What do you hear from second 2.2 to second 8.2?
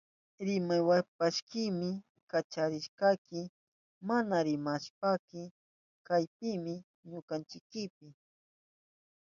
kacharishkayki. Mana rimawashpaykika kaypimi wañuchishkayki.